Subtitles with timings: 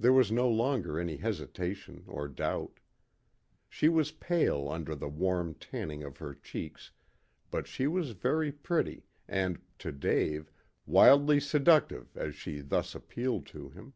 [0.00, 2.80] There was no longer any hesitation or doubt.
[3.68, 6.90] She was pale under the warm tanning of her cheeks,
[7.52, 10.50] but she was very pretty, and, to Dave,
[10.86, 13.92] wildly seductive as she thus appealed to him.